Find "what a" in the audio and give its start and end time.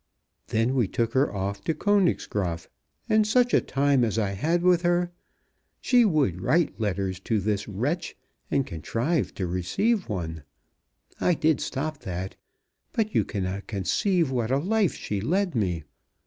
14.31-14.57